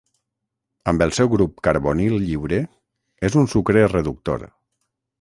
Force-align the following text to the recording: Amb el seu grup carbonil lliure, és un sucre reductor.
Amb 0.91 1.03
el 1.07 1.13
seu 1.17 1.29
grup 1.33 1.61
carbonil 1.69 2.17
lliure, 2.25 2.61
és 3.31 3.39
un 3.45 3.49
sucre 3.55 3.89
reductor. 3.97 4.49